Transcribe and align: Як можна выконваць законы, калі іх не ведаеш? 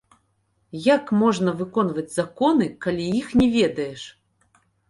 Як 0.95 1.11
можна 1.25 1.53
выконваць 1.59 2.07
законы, 2.17 2.71
калі 2.87 3.03
іх 3.21 3.27
не 3.43 3.47
ведаеш? 3.61 4.01